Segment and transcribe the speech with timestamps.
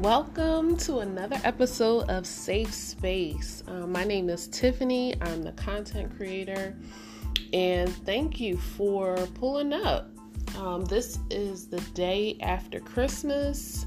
[0.00, 3.64] Welcome to another episode of Safe Space.
[3.66, 5.14] Um, my name is Tiffany.
[5.22, 6.76] I'm the content creator,
[7.54, 10.10] and thank you for pulling up.
[10.58, 13.86] Um, this is the day after Christmas.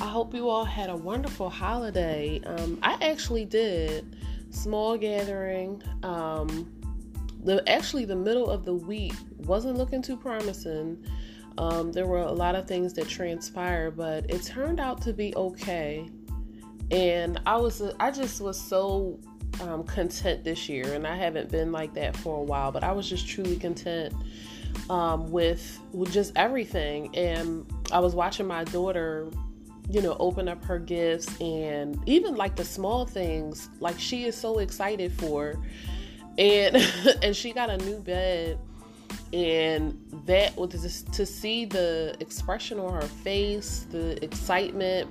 [0.00, 2.40] I hope you all had a wonderful holiday.
[2.44, 4.16] Um, I actually did
[4.50, 5.80] small gathering.
[6.02, 6.68] Um,
[7.44, 11.04] the actually the middle of the week wasn't looking too promising.
[11.58, 15.34] Um, there were a lot of things that transpired, but it turned out to be
[15.36, 16.08] okay.
[16.90, 19.18] And I was, I just was so
[19.60, 22.72] um, content this year, and I haven't been like that for a while.
[22.72, 24.14] But I was just truly content
[24.90, 27.14] um, with with just everything.
[27.16, 29.28] And I was watching my daughter,
[29.88, 34.36] you know, open up her gifts, and even like the small things, like she is
[34.36, 35.54] so excited for.
[36.36, 36.76] And
[37.22, 38.58] and she got a new bed
[39.32, 45.08] and that was just to see the expression on her face the excitement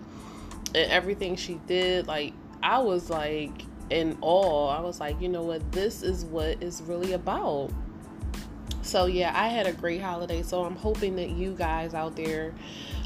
[0.75, 4.69] and everything she did like i was like in awe.
[4.69, 5.71] I was like you know what?
[5.71, 7.69] This is what is really about.
[8.81, 10.41] So yeah i had a great holiday.
[10.41, 12.53] So i'm hoping that you guys out there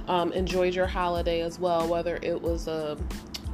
[0.07, 2.97] um, enjoyed your holiday as well whether it was a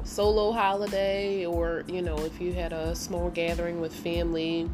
[0.03, 4.69] solo holiday or you know if you had a small gathering with family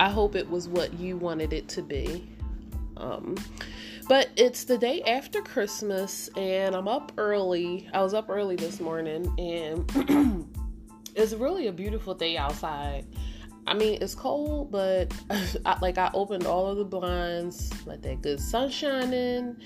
[0.00, 2.26] I hope it was what you wanted it to be.
[2.96, 3.36] Um,
[4.08, 7.86] but it's the day after Christmas, and I'm up early.
[7.92, 10.48] I was up early this morning, and
[11.14, 13.04] it's really a beautiful day outside.
[13.66, 15.12] I mean, it's cold, but
[15.66, 19.58] I, like I opened all of the blinds, let that good sunshine in,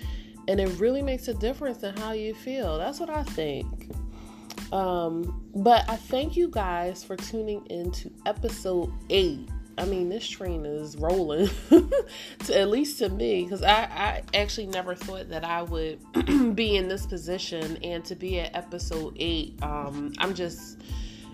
[0.48, 2.76] and it really makes a difference in how you feel.
[2.76, 3.88] That's what I think.
[4.72, 10.26] Um, but I thank you guys for tuning in to episode eight I mean, this
[10.26, 15.44] train is rolling, to, at least to me, because I, I actually never thought that
[15.44, 16.00] I would
[16.54, 19.60] be in this position and to be at episode eight.
[19.62, 20.80] Um, I'm just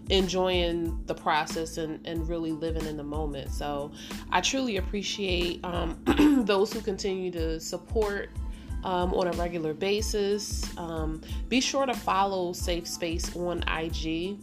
[0.09, 3.53] enjoying the process and, and really living in the moment.
[3.53, 3.93] So
[4.31, 5.99] I truly appreciate um,
[6.45, 8.31] those who continue to support
[8.85, 10.65] um, on a regular basis.
[10.77, 14.39] Um, be sure to follow Safe Space on IG.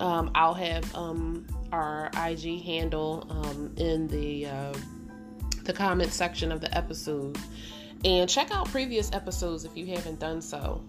[0.00, 4.74] Um, I'll have um, our IG handle um, in the uh,
[5.64, 7.36] the comment section of the episode,
[8.04, 10.82] and check out previous episodes if you haven't done so.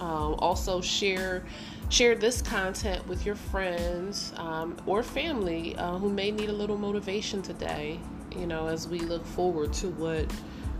[0.00, 1.44] Um, also, share
[1.88, 6.76] share this content with your friends um, or family uh, who may need a little
[6.76, 7.98] motivation today.
[8.36, 10.30] You know, as we look forward to what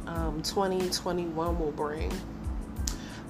[0.06, 2.12] um, 2021 will bring.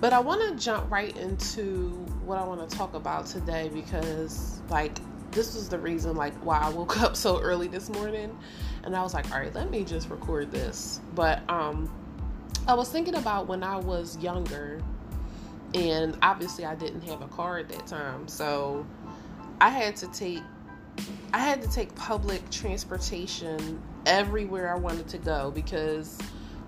[0.00, 1.90] But I want to jump right into
[2.24, 4.98] what I want to talk about today because, like,
[5.32, 8.36] this was the reason like why I woke up so early this morning
[8.84, 11.00] and I was like, all right, let me just record this.
[11.14, 11.92] But um
[12.66, 14.82] I was thinking about when I was younger
[15.74, 18.28] and obviously I didn't have a car at that time.
[18.28, 18.86] So
[19.60, 20.42] I had to take
[21.32, 26.18] I had to take public transportation everywhere I wanted to go because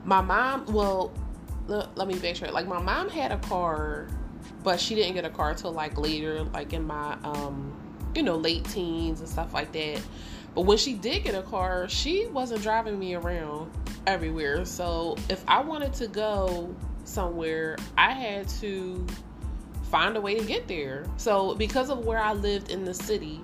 [0.05, 1.13] my mom, well,
[1.67, 2.53] let me backtrack.
[2.53, 4.09] Like my mom had a car,
[4.63, 7.73] but she didn't get a car till like later, like in my um
[8.15, 10.01] you know, late teens and stuff like that.
[10.55, 13.71] But when she did get a car, she wasn't driving me around
[14.07, 14.65] everywhere.
[14.65, 19.07] So if I wanted to go somewhere, I had to
[19.91, 21.05] find a way to get there.
[21.17, 23.41] So because of where I lived in the city,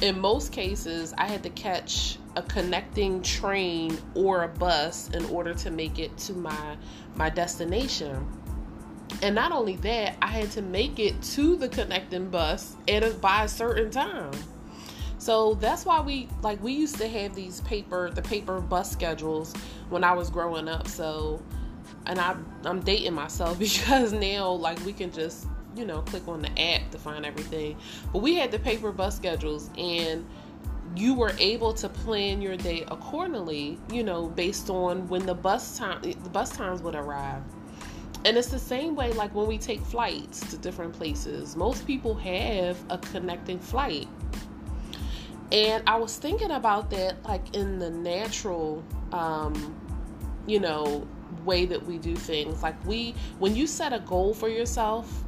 [0.00, 5.54] in most cases, I had to catch a connecting train or a bus in order
[5.54, 6.76] to make it to my
[7.16, 8.24] my destination.
[9.22, 13.10] And not only that, I had to make it to the connecting bus at a,
[13.14, 14.32] by a certain time.
[15.18, 19.52] So that's why we like we used to have these paper the paper bus schedules
[19.90, 20.86] when I was growing up.
[20.86, 21.42] So
[22.06, 25.46] and I I'm dating myself because now like we can just,
[25.76, 27.76] you know, click on the app to find everything.
[28.12, 30.24] But we had the paper bus schedules and
[30.96, 35.76] you were able to plan your day accordingly, you know, based on when the bus
[35.76, 37.42] time the bus times would arrive.
[38.24, 41.56] And it's the same way like when we take flights to different places.
[41.56, 44.08] Most people have a connecting flight.
[45.52, 49.74] And I was thinking about that like in the natural um
[50.46, 51.06] you know
[51.44, 52.62] way that we do things.
[52.62, 55.24] Like we when you set a goal for yourself,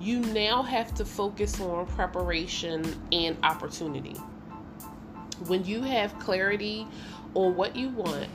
[0.00, 4.16] you now have to focus on preparation and opportunity.
[5.46, 6.86] When you have clarity
[7.34, 8.28] on what you want,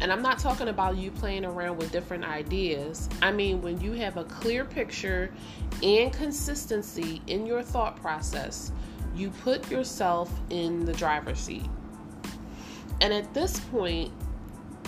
[0.00, 3.08] and I'm not talking about you playing around with different ideas.
[3.20, 5.30] I mean, when you have a clear picture
[5.82, 8.70] and consistency in your thought process,
[9.16, 11.66] you put yourself in the driver's seat.
[13.00, 14.12] And at this point,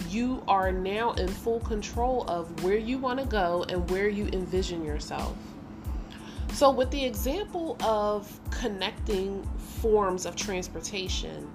[0.09, 4.29] you are now in full control of where you want to go and where you
[4.33, 5.37] envision yourself.
[6.53, 9.43] So, with the example of connecting
[9.81, 11.49] forms of transportation,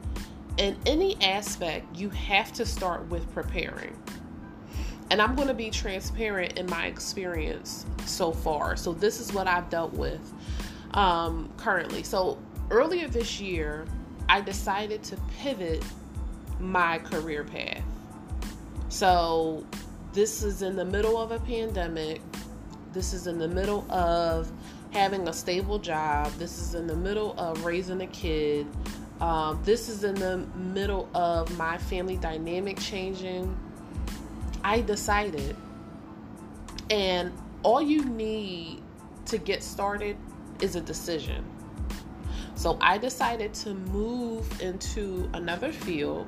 [0.58, 3.96] in any aspect, you have to start with preparing.
[5.12, 8.76] And I'm going to be transparent in my experience so far.
[8.76, 10.34] So, this is what I've dealt with
[10.94, 12.04] um, currently.
[12.04, 12.40] So,
[12.72, 13.86] earlier this year,
[14.30, 15.84] I decided to pivot
[16.60, 17.84] my career path.
[18.90, 19.66] So,
[20.14, 22.22] this is in the middle of a pandemic.
[22.94, 24.52] This is in the middle of
[24.92, 26.32] having a stable job.
[26.34, 28.66] This is in the middle of raising a kid.
[29.22, 33.58] Um, this is in the middle of my family dynamic changing.
[34.64, 35.56] I decided.
[36.90, 37.32] And
[37.64, 38.82] all you need
[39.26, 40.18] to get started
[40.62, 41.44] is a decision.
[42.56, 46.28] So I decided to move into another field,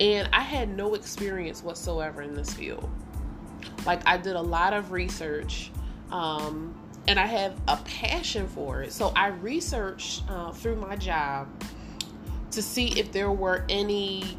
[0.00, 2.88] and I had no experience whatsoever in this field.
[3.86, 5.70] Like, I did a lot of research,
[6.10, 6.74] um,
[7.06, 8.92] and I have a passion for it.
[8.92, 11.48] So I researched uh, through my job
[12.50, 14.38] to see if there were any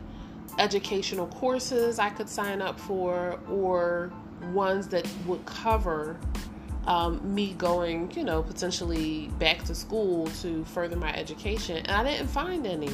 [0.59, 4.11] educational courses I could sign up for or
[4.53, 6.19] ones that would cover
[6.87, 11.77] um, me going, you know, potentially back to school to further my education.
[11.77, 12.91] And I didn't find any.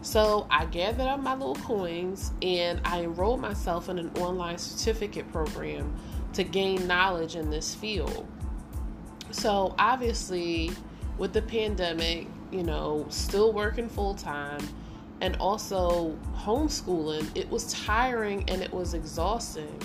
[0.00, 5.30] So I gathered up my little coins and I enrolled myself in an online certificate
[5.32, 5.94] program
[6.34, 8.26] to gain knowledge in this field.
[9.30, 10.70] So obviously,
[11.18, 14.60] with the pandemic, you know, still working full time
[15.20, 19.80] and also homeschooling, it was tiring and it was exhausting.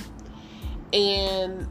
[0.94, 1.68] And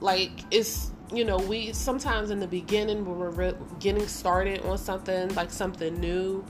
[0.00, 4.76] like it's you know we sometimes in the beginning when we're re- getting started on
[4.76, 6.44] something like something new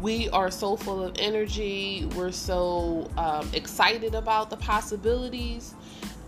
[0.00, 5.74] we are so full of energy we're so um, excited about the possibilities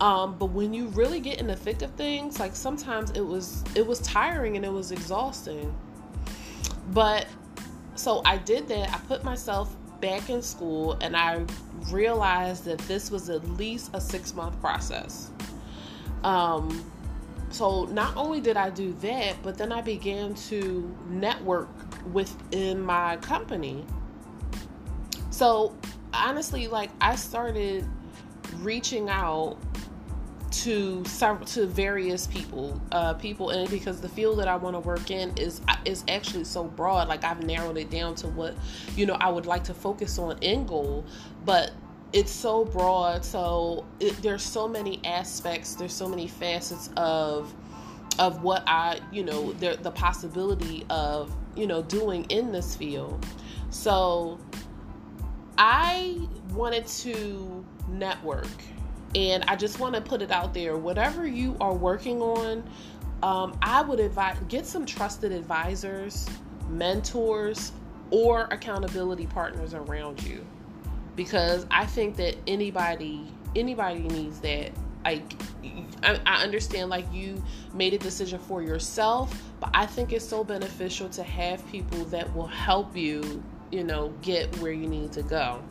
[0.00, 3.64] um, but when you really get in the thick of things like sometimes it was
[3.74, 5.74] it was tiring and it was exhausting
[6.88, 7.26] but
[7.94, 11.44] so i did that i put myself back in school and i
[11.90, 15.30] realized that this was at least a six month process
[16.24, 16.84] um,
[17.50, 21.68] so not only did I do that, but then I began to network
[22.12, 23.84] within my company.
[25.30, 25.74] So
[26.12, 27.88] honestly, like I started
[28.56, 29.56] reaching out
[30.64, 35.10] to to various people, uh, people, and because the field that I want to work
[35.10, 37.08] in is is actually so broad.
[37.08, 38.54] Like I've narrowed it down to what
[38.96, 41.04] you know I would like to focus on in goal,
[41.44, 41.72] but
[42.12, 47.52] it's so broad so it, there's so many aspects there's so many facets of
[48.18, 53.26] of what i you know the, the possibility of you know doing in this field
[53.70, 54.38] so
[55.58, 56.16] i
[56.52, 58.46] wanted to network
[59.16, 62.62] and i just want to put it out there whatever you are working on
[63.24, 66.26] um, i would advise get some trusted advisors
[66.68, 67.72] mentors
[68.10, 70.46] or accountability partners around you
[71.16, 73.26] because I think that anybody
[73.56, 74.70] anybody needs that.
[75.04, 75.34] Like
[76.02, 77.42] I, I understand like you
[77.72, 82.34] made a decision for yourself, but I think it's so beneficial to have people that
[82.34, 85.62] will help you, you know, get where you need to go.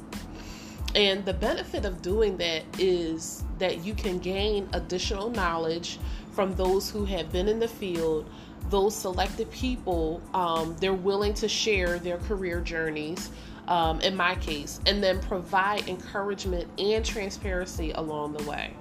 [0.95, 5.99] And the benefit of doing that is that you can gain additional knowledge
[6.31, 8.29] from those who have been in the field,
[8.69, 10.21] those selected people.
[10.33, 13.29] Um, they're willing to share their career journeys
[13.67, 18.73] um, in my case, and then provide encouragement and transparency along the way.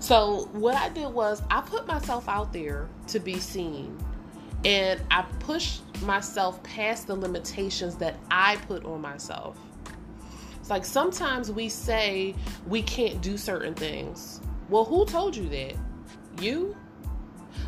[0.00, 3.96] So, what I did was I put myself out there to be seen,
[4.64, 9.58] and I pushed myself past the limitations that I put on myself.
[10.68, 12.34] Like sometimes we say
[12.66, 14.40] we can't do certain things.
[14.68, 15.74] Well, who told you that?
[16.40, 16.76] You?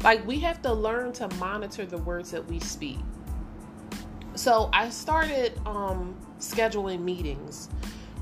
[0.02, 2.99] Like, we have to learn to monitor the words that we speak.
[4.35, 7.69] So I started um, scheduling meetings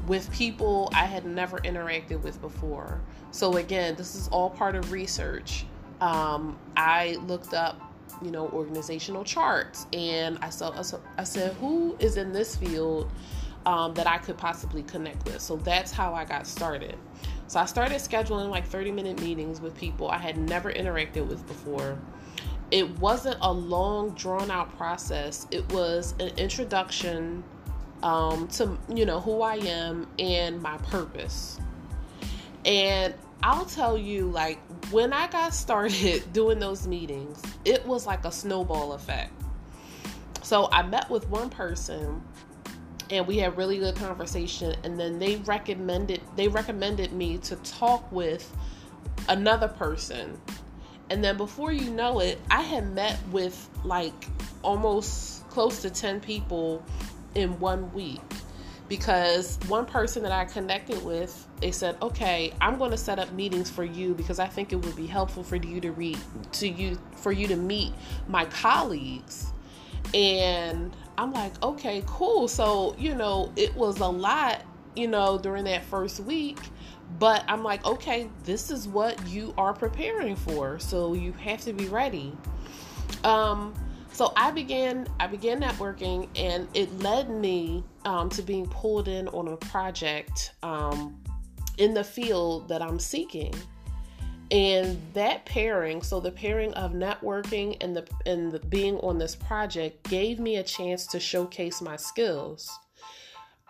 [0.06, 3.00] with people I had never interacted with before.
[3.30, 5.66] So again, this is all part of research.
[6.00, 7.80] Um, I looked up,
[8.22, 10.72] you know, organizational charts, and I saw
[11.18, 13.12] I said, who is in this field
[13.66, 15.40] um, that I could possibly connect with.
[15.40, 16.96] So that's how I got started.
[17.46, 21.46] So I started scheduling like 30 minute meetings with people I had never interacted with
[21.46, 21.98] before
[22.70, 27.42] it wasn't a long drawn out process it was an introduction
[28.02, 31.58] um, to you know who i am and my purpose
[32.64, 34.58] and i'll tell you like
[34.90, 39.32] when i got started doing those meetings it was like a snowball effect
[40.42, 42.22] so i met with one person
[43.10, 48.10] and we had really good conversation and then they recommended they recommended me to talk
[48.12, 48.52] with
[49.28, 50.38] another person
[51.10, 54.26] And then before you know it, I had met with like
[54.62, 56.84] almost close to 10 people
[57.34, 58.20] in one week
[58.88, 63.32] because one person that I connected with, they said, "Okay, I'm going to set up
[63.32, 66.18] meetings for you because I think it would be helpful for you to read
[66.52, 67.92] to you for you to meet
[68.28, 69.52] my colleagues."
[70.14, 74.62] And I'm like, "Okay, cool." So, you know, it was a lot,
[74.96, 76.58] you know, during that first week,
[77.18, 80.78] but I'm like, "Okay, this is what you are preparing for.
[80.78, 82.32] So, you have to be ready."
[83.24, 83.74] Um
[84.18, 89.28] so I began I began networking, and it led me um, to being pulled in
[89.28, 91.16] on a project um,
[91.76, 93.54] in the field that I'm seeking.
[94.50, 99.34] And that pairing, so the pairing of networking and the and the being on this
[99.34, 102.70] project gave me a chance to showcase my skills.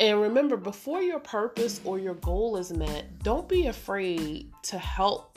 [0.01, 5.37] And remember, before your purpose or your goal is met, don't be afraid to help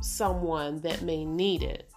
[0.00, 1.89] someone that may need it.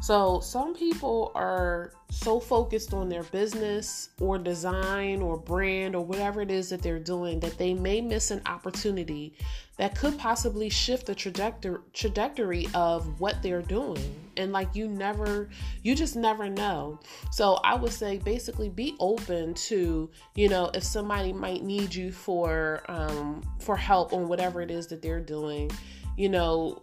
[0.00, 6.40] So, some people are so focused on their business or design or brand or whatever
[6.40, 9.34] it is that they're doing that they may miss an opportunity
[9.76, 14.14] that could possibly shift the trajectory trajectory of what they're doing.
[14.38, 15.50] And like you never
[15.82, 16.98] you just never know.
[17.30, 22.10] So, I would say basically be open to, you know, if somebody might need you
[22.10, 25.70] for um for help on whatever it is that they're doing,
[26.16, 26.82] you know,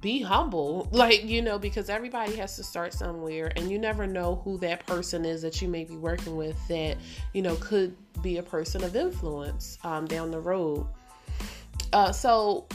[0.00, 4.40] be humble like you know because everybody has to start somewhere and you never know
[4.44, 6.96] who that person is that you may be working with that
[7.32, 10.86] you know could be a person of influence um, down the road.
[11.92, 12.66] Uh, so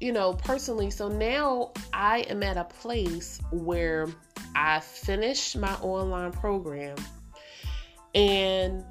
[0.00, 4.08] you know personally so now i am at a place where
[4.54, 6.96] i finished my online program
[8.14, 8.82] and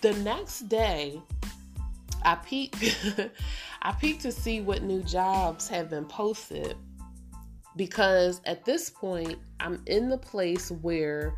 [0.00, 1.20] the next day
[2.22, 2.76] i peek
[3.84, 6.76] I peek to see what new jobs have been posted
[7.76, 11.34] because at this point, I'm in the place where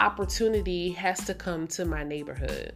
[0.00, 2.72] opportunity has to come to my neighborhood.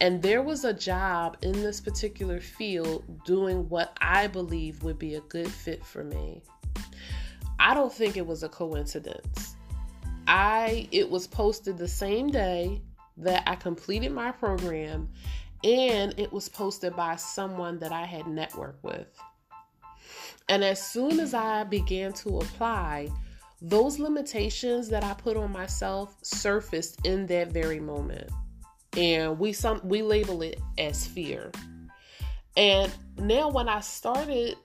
[0.00, 5.16] And there was a job in this particular field doing what I believe would be
[5.16, 6.42] a good fit for me.
[7.58, 9.56] I don't think it was a coincidence.
[10.26, 12.80] I it was posted the same day
[13.18, 15.08] that I completed my program
[15.62, 19.06] and it was posted by someone that I had networked with.
[20.48, 23.08] And as soon as I began to apply,
[23.62, 28.30] those limitations that I put on myself surfaced in that very moment.
[28.96, 31.52] And we some we label it as fear.
[32.56, 34.56] And now when I started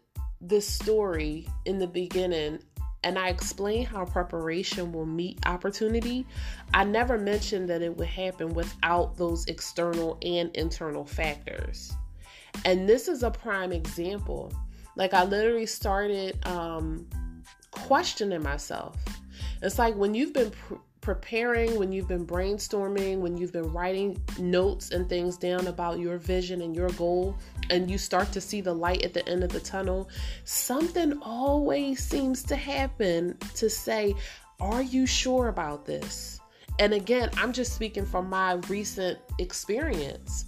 [0.41, 2.59] this story in the beginning,
[3.05, 6.25] and I explained how preparation will meet opportunity,
[6.73, 11.93] I never mentioned that it would happen without those external and internal factors.
[12.65, 14.51] And this is a prime example.
[14.95, 17.07] Like, I literally started um,
[17.69, 18.97] questioning myself.
[19.61, 20.51] It's like when you've been
[21.05, 26.17] preparing, when you've been brainstorming, when you've been writing notes and things down about your
[26.17, 27.37] vision and your goal,
[27.69, 30.09] and you start to see the light at the end of the tunnel,
[30.45, 34.15] something always seems to happen to say,
[34.59, 36.39] Are you sure about this?
[36.79, 40.45] And again, I'm just speaking from my recent experience.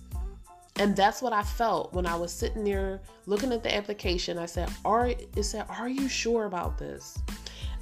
[0.79, 4.39] And that's what I felt when I was sitting there looking at the application.
[4.39, 7.19] I said, Are it said, Are you sure about this?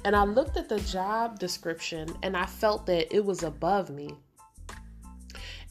[0.06, 4.14] And I looked at the job description and I felt that it was above me.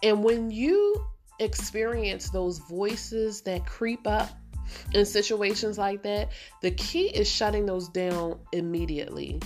[0.04, 1.06] And when you
[1.40, 4.30] experience those voices that creep up
[4.94, 9.40] in situations like that, the key is shutting those down immediately.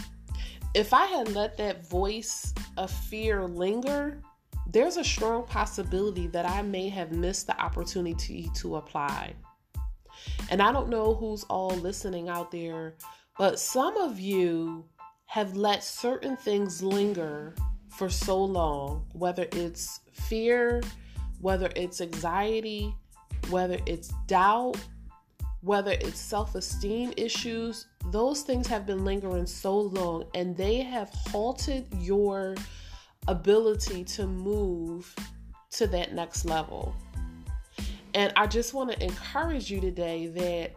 [0.74, 4.24] If I had let that voice of fear linger,
[4.72, 9.36] there's a strong possibility that I may have missed the opportunity to apply.
[10.50, 12.96] And I don't know who's all listening out there
[13.39, 14.84] but some of you
[15.25, 17.55] have let certain things linger
[17.88, 20.84] for so long, whether it's fear,
[21.39, 22.93] whether it's anxiety,
[23.50, 24.75] whether it's doubt,
[25.62, 31.10] whether it's self esteem issues, those things have been lingering so long and they have
[31.31, 32.55] halted your
[33.29, 35.15] ability to move
[35.72, 36.93] to that next level.
[38.13, 40.74] And I just want to encourage you today that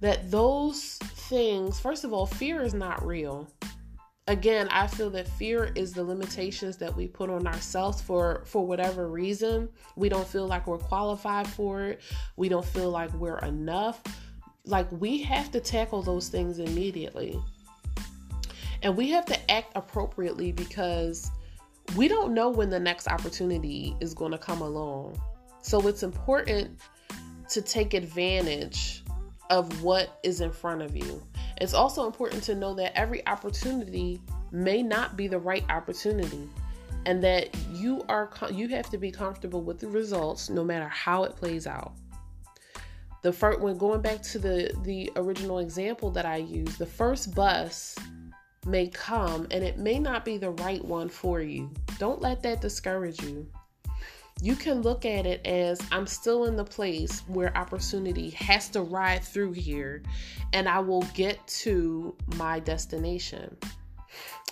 [0.00, 0.98] that those
[1.30, 3.48] things, first of all, fear is not real.
[4.26, 8.66] Again, I feel that fear is the limitations that we put on ourselves for for
[8.66, 9.68] whatever reason.
[9.96, 12.02] We don't feel like we're qualified for it.
[12.36, 14.02] We don't feel like we're enough.
[14.66, 17.40] Like we have to tackle those things immediately.
[18.82, 21.30] And we have to act appropriately because
[21.96, 25.20] we don't know when the next opportunity is going to come along.
[25.62, 26.78] So it's important
[27.50, 29.02] to take advantage
[29.50, 31.22] of what is in front of you.
[31.60, 36.48] It's also important to know that every opportunity may not be the right opportunity
[37.06, 41.24] and that you are you have to be comfortable with the results no matter how
[41.24, 41.92] it plays out.
[43.22, 47.34] The first when going back to the the original example that I used, the first
[47.34, 47.96] bus
[48.66, 51.70] may come and it may not be the right one for you.
[51.98, 53.46] Don't let that discourage you.
[54.42, 58.80] You can look at it as I'm still in the place where opportunity has to
[58.80, 60.02] ride through here
[60.52, 63.56] and I will get to my destination.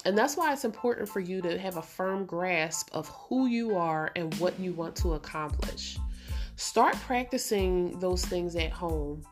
[0.04, 3.76] And that's why it's important for you to have a firm grasp of who you
[3.76, 5.98] are and what you want to accomplish.
[6.56, 9.22] Start practicing those things at home.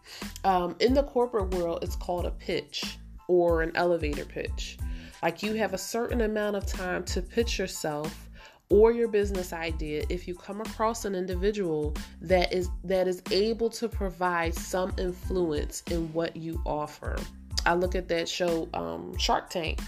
[0.44, 2.98] Um, in the corporate world, it's called a pitch
[3.28, 4.78] or an elevator pitch.
[5.22, 8.25] Like you have a certain amount of time to pitch yourself
[8.68, 13.70] or your business idea if you come across an individual that is that is able
[13.70, 17.16] to provide some influence in what you offer.
[17.64, 19.80] I look at that show um, Shark Tank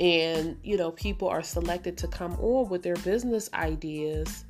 [0.00, 4.44] and you know people are selected to come on with their business ideas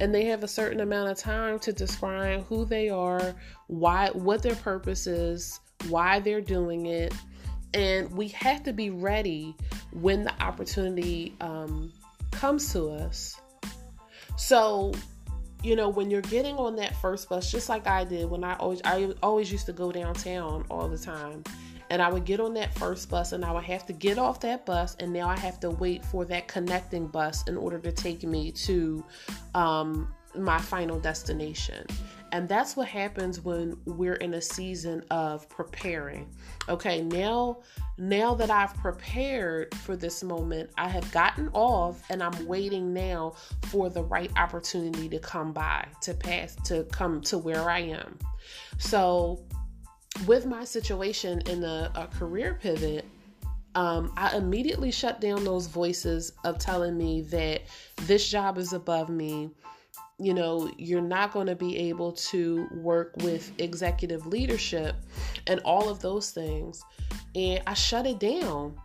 [0.00, 3.34] and they have a certain amount of time to describe who they are
[3.66, 7.12] why what their purpose is why they're doing it
[7.74, 9.54] and we have to be ready
[9.92, 11.92] when the opportunity um,
[12.34, 13.40] comes to us
[14.36, 14.92] so
[15.62, 18.54] you know when you're getting on that first bus just like i did when i
[18.56, 21.42] always i always used to go downtown all the time
[21.90, 24.40] and I would get on that first bus and I would have to get off
[24.40, 27.92] that bus and now I have to wait for that connecting bus in order to
[27.92, 29.04] take me to
[29.54, 31.86] um, my final destination.
[32.34, 36.34] And that's what happens when we're in a season of preparing.
[36.68, 37.60] Okay, now
[37.96, 43.34] now that I've prepared for this moment, I have gotten off and I'm waiting now
[43.66, 48.18] for the right opportunity to come by, to pass to come to where I am.
[48.78, 49.46] So
[50.26, 53.04] with my situation in the a career pivot,
[53.76, 57.62] um, I immediately shut down those voices of telling me that
[58.06, 59.50] this job is above me.
[60.18, 64.94] You know, you're not going to be able to work with executive leadership
[65.46, 66.82] and all of those things.
[67.34, 68.76] And I shut it down.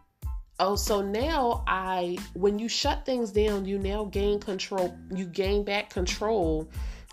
[0.59, 5.63] Oh, so now I, when you shut things down, you now gain control, you gain
[5.63, 6.69] back control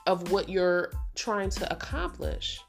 [0.07, 2.61] of what you're trying to accomplish.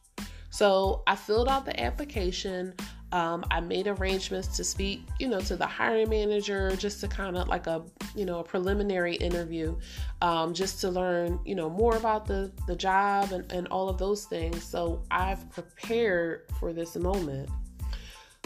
[0.49, 2.73] So I filled out the application.
[3.13, 7.38] Um, I made arrangements to speak, you know, to the hiring manager, just to kind
[7.38, 7.82] of like a,
[8.15, 9.78] you know, a preliminary interview,
[10.22, 13.98] um, just to learn, you know, more about the the job and, and all of
[13.98, 14.62] those things.
[14.62, 17.50] So I've prepared for this moment.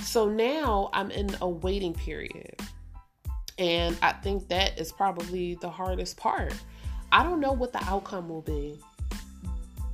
[0.04, 2.60] So now I'm in a waiting period,
[3.58, 6.54] and I think that is probably the hardest part.
[7.12, 8.80] I don't know what the outcome will be.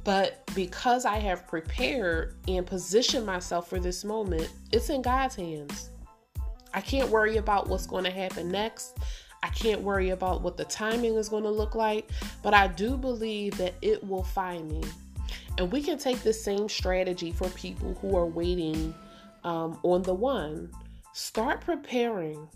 [0.07, 5.89] But because I have prepared and positioned myself for this moment, it's in God's hands.
[6.73, 8.99] I can't worry about what's going to happen next.
[9.43, 12.09] I can't worry about what the timing is going to look like,
[12.41, 14.81] but I do believe that it will find me.
[15.57, 18.95] And we can take the same strategy for people who are waiting
[19.43, 20.71] um, on the one.
[21.11, 22.47] Start preparing.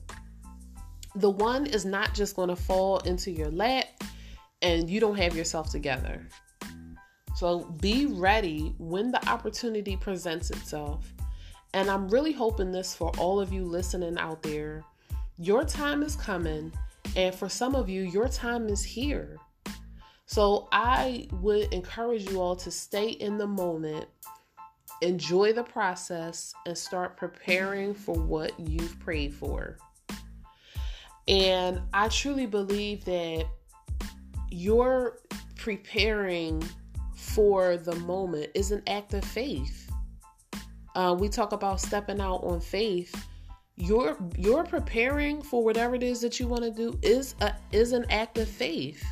[1.16, 3.88] The one is not just going to fall into your lap
[4.62, 6.30] and you don't have yourself together.
[7.36, 11.12] So be ready when the opportunity presents itself.
[11.74, 14.84] And I'm really hoping this for all of you listening out there.
[15.38, 16.72] Your time is coming,
[17.16, 19.38] and for some of you, your time is here.
[20.26, 24.06] So I would encourage you all to stay in the moment,
[25.02, 29.78] enjoy the process, and start preparing for what you've prayed for.
[31.28, 33.46] And I truly believe that
[34.50, 35.20] you're
[35.56, 36.64] preparing
[37.34, 39.90] for the moment is an act of faith.
[40.96, 43.28] Uh, we talk about stepping out on faith.
[43.78, 47.94] You're you're preparing for whatever it is that you want to do is a is
[47.94, 49.04] an act of faith.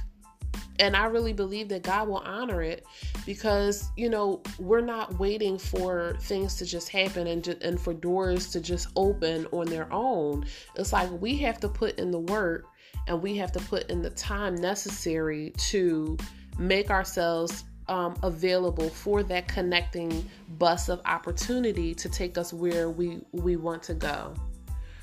[0.80, 2.86] And I really believe that God will honor it
[3.26, 8.50] because, you know, we're not waiting for things to just happen and, and for doors
[8.52, 10.46] to just open on their own.
[10.76, 12.66] It's like we have to put in the work
[13.08, 16.18] and we have to put in the time necessary to
[16.58, 23.19] make ourselves um, available for that connecting bus of opportunity to take us where we
[23.32, 24.34] we want to go.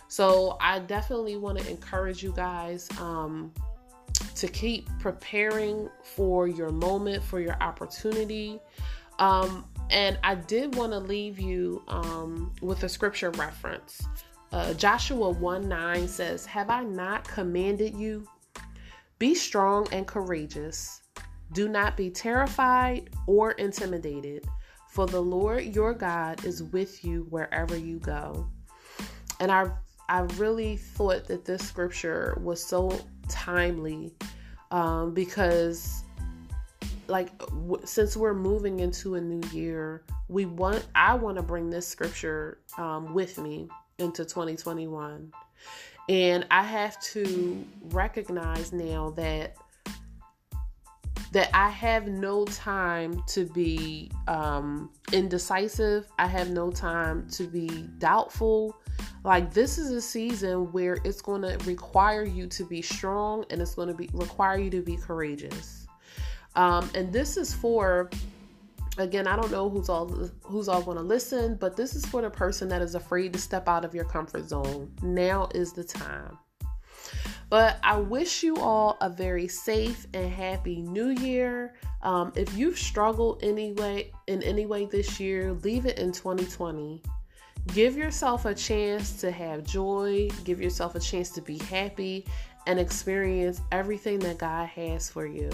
[0.09, 3.53] So I definitely want to encourage you guys um,
[4.37, 8.61] to keep preparing for your moment, for your opportunity.
[9.19, 14.07] Um, and I did want to leave you um, with a scripture reference.
[14.53, 18.27] Uh, Joshua 1 9 says, Have I not commanded you?
[19.19, 21.03] Be strong and courageous.
[21.53, 24.47] Do not be terrified or intimidated,
[24.89, 28.49] for the Lord your God is with you wherever you go.
[29.41, 29.71] And I
[30.09, 34.15] I really thought that this scripture was so timely
[34.71, 36.05] um, because
[37.09, 41.71] like w- since we're moving into a new year we want i want to bring
[41.71, 45.33] this scripture um, with me into 2021
[46.09, 49.57] and i have to recognize now that
[51.33, 56.09] that i have no time to be um, indecisive.
[56.19, 58.77] I have no time to be doubtful.
[59.25, 63.61] Like this is a season where it's going to require you to be strong and
[63.61, 65.87] it's going to be require you to be courageous.
[66.55, 68.11] Um, and this is for
[68.99, 70.09] again i don't know who's all
[70.43, 73.39] who's all going to listen but this is for the person that is afraid to
[73.39, 74.91] step out of your comfort zone.
[75.03, 76.39] Now is the time
[77.49, 81.75] but i wish you all a very safe and happy new year.
[82.03, 87.03] Um, if you've struggled anyway in any way this year leave it in 2020
[87.75, 90.29] give yourself a chance to have joy.
[90.45, 92.25] Give yourself a chance to be happy
[92.67, 95.51] and experience everything that god has for you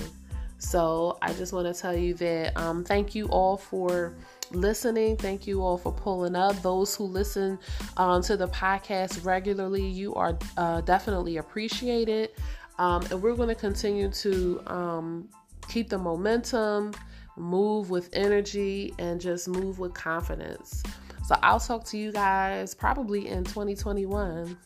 [0.62, 4.14] so I just want to tell you that um, thank you all for
[4.53, 5.16] listening.
[5.16, 6.62] Thank you all for pulling up.
[6.62, 7.59] Those who listen
[7.96, 12.31] um, to the podcast regularly, you are uh, definitely appreciated.
[12.79, 15.29] Um, and we're going to continue to um,
[15.68, 16.92] keep the momentum,
[17.37, 20.85] move with energy, and just move with confidence.
[21.27, 24.57] So I'll talk to you guys probably in 2021.